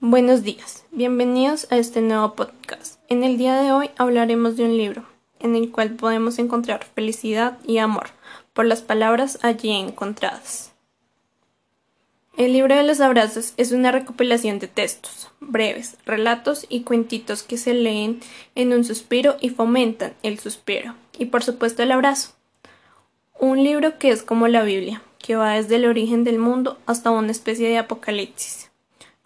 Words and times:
Buenos 0.00 0.44
días, 0.44 0.84
bienvenidos 0.92 1.66
a 1.72 1.76
este 1.76 2.00
nuevo 2.00 2.36
podcast. 2.36 3.00
En 3.08 3.24
el 3.24 3.36
día 3.36 3.60
de 3.60 3.72
hoy 3.72 3.90
hablaremos 3.96 4.56
de 4.56 4.62
un 4.62 4.76
libro 4.76 5.02
en 5.40 5.56
el 5.56 5.72
cual 5.72 5.90
podemos 5.90 6.38
encontrar 6.38 6.84
felicidad 6.84 7.58
y 7.66 7.78
amor 7.78 8.10
por 8.52 8.64
las 8.64 8.80
palabras 8.80 9.40
allí 9.42 9.72
encontradas. 9.72 10.72
El 12.36 12.52
libro 12.52 12.76
de 12.76 12.84
los 12.84 13.00
abrazos 13.00 13.54
es 13.56 13.72
una 13.72 13.90
recopilación 13.90 14.60
de 14.60 14.68
textos, 14.68 15.32
breves, 15.40 15.96
relatos 16.06 16.64
y 16.68 16.82
cuentitos 16.82 17.42
que 17.42 17.58
se 17.58 17.74
leen 17.74 18.20
en 18.54 18.72
un 18.72 18.84
suspiro 18.84 19.36
y 19.40 19.48
fomentan 19.48 20.14
el 20.22 20.38
suspiro 20.38 20.94
y 21.18 21.24
por 21.24 21.42
supuesto 21.42 21.82
el 21.82 21.90
abrazo. 21.90 22.34
Un 23.40 23.64
libro 23.64 23.98
que 23.98 24.10
es 24.10 24.22
como 24.22 24.46
la 24.46 24.62
Biblia, 24.62 25.02
que 25.18 25.34
va 25.34 25.54
desde 25.54 25.74
el 25.74 25.86
origen 25.86 26.22
del 26.22 26.38
mundo 26.38 26.78
hasta 26.86 27.10
una 27.10 27.32
especie 27.32 27.68
de 27.68 27.78
apocalipsis 27.78 28.67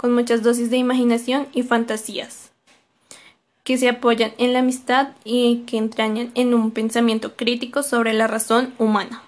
con 0.03 0.12
muchas 0.12 0.43
dosis 0.43 0.69
de 0.69 0.79
imaginación 0.79 1.46
y 1.53 1.62
fantasías, 1.62 2.50
que 3.63 3.79
se 3.79 3.89
apoyan 3.89 4.32
en 4.36 4.53
la 4.53 4.58
amistad 4.58 5.11
y 5.22 5.58
que 5.58 5.79
entrañan 5.79 6.32
en 6.35 6.54
un 6.54 6.72
pensamiento 6.72 7.36
crítico 7.36 7.85
sobre 7.85 8.13
la 8.13 8.27
razón 8.27 8.75
humana. 8.79 9.22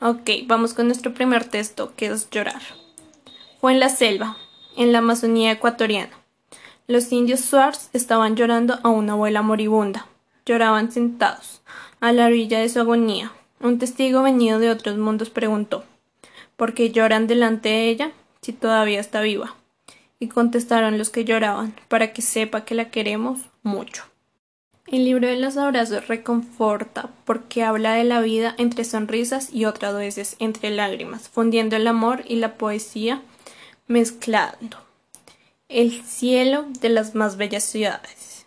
Ok, 0.00 0.30
vamos 0.46 0.74
con 0.74 0.86
nuestro 0.86 1.12
primer 1.12 1.44
texto, 1.44 1.92
que 1.96 2.06
es 2.06 2.30
llorar. 2.30 2.62
Fue 3.60 3.72
en 3.72 3.80
la 3.80 3.88
selva, 3.88 4.36
en 4.76 4.92
la 4.92 4.98
Amazonía 4.98 5.50
ecuatoriana. 5.50 6.12
Los 6.86 7.10
indios 7.10 7.40
Swartz 7.40 7.88
estaban 7.92 8.36
llorando 8.36 8.78
a 8.84 8.90
una 8.90 9.14
abuela 9.14 9.42
moribunda. 9.42 10.06
Lloraban 10.46 10.92
sentados, 10.92 11.62
a 11.98 12.12
la 12.12 12.26
orilla 12.26 12.60
de 12.60 12.68
su 12.68 12.78
agonía. 12.78 13.32
Un 13.58 13.80
testigo 13.80 14.22
venido 14.22 14.60
de 14.60 14.70
otros 14.70 14.98
mundos 14.98 15.30
preguntó 15.30 15.82
¿Por 16.56 16.74
qué 16.74 16.92
lloran 16.92 17.26
delante 17.26 17.70
de 17.70 17.88
ella? 17.88 18.12
Si 18.42 18.52
todavía 18.52 19.00
está 19.00 19.20
viva. 19.20 19.56
Y 20.18 20.28
contestaron 20.28 20.98
los 20.98 21.10
que 21.10 21.24
lloraban, 21.24 21.74
para 21.88 22.12
que 22.12 22.22
sepa 22.22 22.64
que 22.64 22.74
la 22.74 22.90
queremos 22.90 23.40
mucho. 23.62 24.04
El 24.86 25.04
libro 25.04 25.26
de 25.26 25.36
los 25.36 25.56
abrazos 25.56 26.06
reconforta 26.06 27.08
porque 27.24 27.62
habla 27.62 27.94
de 27.94 28.04
la 28.04 28.20
vida 28.20 28.54
entre 28.58 28.84
sonrisas 28.84 29.52
y 29.52 29.64
otras 29.64 29.94
veces 29.94 30.36
entre 30.38 30.70
lágrimas, 30.70 31.28
fundiendo 31.28 31.76
el 31.76 31.86
amor 31.86 32.24
y 32.28 32.36
la 32.36 32.56
poesía, 32.56 33.22
mezclando 33.86 34.76
el 35.68 36.02
cielo 36.02 36.66
de 36.80 36.90
las 36.90 37.14
más 37.14 37.36
bellas 37.36 37.64
ciudades. 37.64 38.46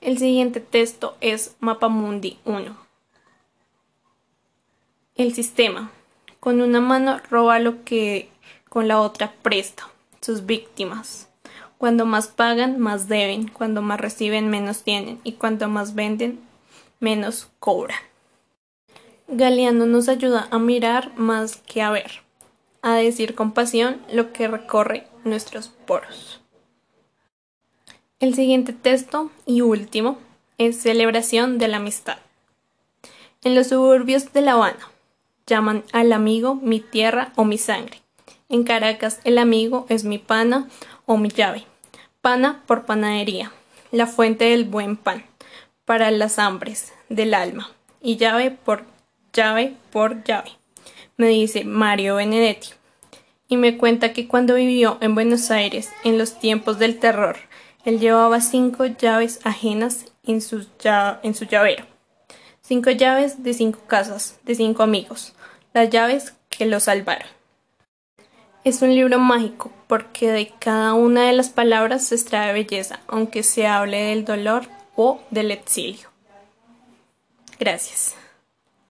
El 0.00 0.18
siguiente 0.18 0.60
texto 0.60 1.16
es 1.20 1.56
Mapamundi 1.60 2.38
1. 2.44 2.87
El 5.18 5.34
sistema. 5.34 5.90
Con 6.38 6.60
una 6.60 6.80
mano 6.80 7.18
roba 7.28 7.58
lo 7.58 7.82
que 7.82 8.28
con 8.68 8.86
la 8.86 9.00
otra 9.00 9.32
presta. 9.42 9.88
Sus 10.20 10.46
víctimas. 10.46 11.28
Cuando 11.76 12.06
más 12.06 12.28
pagan, 12.28 12.78
más 12.78 13.08
deben. 13.08 13.48
Cuando 13.48 13.82
más 13.82 14.00
reciben, 14.00 14.48
menos 14.48 14.84
tienen. 14.84 15.20
Y 15.24 15.32
cuanto 15.32 15.68
más 15.68 15.96
venden, 15.96 16.38
menos 17.00 17.48
cobran. 17.58 17.98
Galeano 19.26 19.86
nos 19.86 20.08
ayuda 20.08 20.46
a 20.52 20.60
mirar 20.60 21.12
más 21.18 21.56
que 21.56 21.82
a 21.82 21.90
ver, 21.90 22.22
a 22.82 22.94
decir 22.94 23.34
con 23.34 23.50
pasión 23.50 24.00
lo 24.12 24.32
que 24.32 24.46
recorre 24.46 25.08
nuestros 25.24 25.66
poros. 25.66 26.40
El 28.20 28.36
siguiente 28.36 28.72
texto 28.72 29.32
y 29.46 29.62
último 29.62 30.16
es 30.58 30.80
Celebración 30.80 31.58
de 31.58 31.66
la 31.66 31.78
Amistad. 31.78 32.18
En 33.42 33.56
los 33.56 33.66
suburbios 33.66 34.32
de 34.32 34.42
La 34.42 34.52
Habana, 34.52 34.88
llaman 35.48 35.82
al 35.92 36.12
amigo 36.12 36.54
mi 36.54 36.78
tierra 36.78 37.32
o 37.34 37.44
mi 37.44 37.58
sangre. 37.58 38.00
En 38.48 38.62
Caracas 38.62 39.20
el 39.24 39.38
amigo 39.38 39.86
es 39.88 40.04
mi 40.04 40.18
pana 40.18 40.68
o 41.06 41.16
mi 41.16 41.30
llave. 41.30 41.64
Pana 42.20 42.62
por 42.66 42.84
panadería, 42.84 43.50
la 43.90 44.06
fuente 44.06 44.44
del 44.46 44.64
buen 44.64 44.96
pan, 44.96 45.24
para 45.84 46.10
las 46.10 46.38
hambres 46.38 46.92
del 47.08 47.34
alma. 47.34 47.70
Y 48.00 48.16
llave 48.16 48.50
por 48.50 48.84
llave 49.32 49.74
por 49.90 50.22
llave, 50.24 50.52
me 51.16 51.28
dice 51.28 51.64
Mario 51.64 52.16
Benedetti. 52.16 52.68
Y 53.48 53.56
me 53.56 53.78
cuenta 53.78 54.12
que 54.12 54.28
cuando 54.28 54.54
vivió 54.54 54.98
en 55.00 55.14
Buenos 55.14 55.50
Aires, 55.50 55.90
en 56.04 56.18
los 56.18 56.38
tiempos 56.38 56.78
del 56.78 56.98
terror, 56.98 57.36
él 57.84 57.98
llevaba 57.98 58.40
cinco 58.42 58.84
llaves 58.84 59.40
ajenas 59.44 60.04
en 60.22 60.42
su, 60.42 60.66
en 61.22 61.34
su 61.34 61.44
llavero. 61.46 61.84
Cinco 62.68 62.90
llaves 62.90 63.42
de 63.42 63.54
cinco 63.54 63.80
casas, 63.86 64.38
de 64.44 64.54
cinco 64.54 64.82
amigos 64.82 65.32
las 65.72 65.88
llaves 65.88 66.34
que 66.50 66.66
lo 66.66 66.80
salvaron. 66.80 67.26
Es 68.62 68.82
un 68.82 68.94
libro 68.94 69.18
mágico 69.18 69.72
porque 69.86 70.30
de 70.30 70.52
cada 70.58 70.92
una 70.92 71.28
de 71.28 71.32
las 71.32 71.48
palabras 71.48 72.04
se 72.04 72.16
extrae 72.16 72.52
belleza, 72.52 73.00
aunque 73.06 73.42
se 73.42 73.66
hable 73.66 73.96
del 73.96 74.26
dolor 74.26 74.66
o 74.96 75.22
del 75.30 75.50
exilio. 75.50 76.10
Gracias. 77.58 78.14